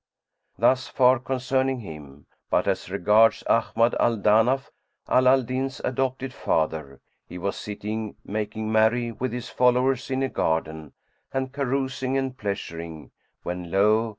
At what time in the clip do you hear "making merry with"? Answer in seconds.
8.25-9.31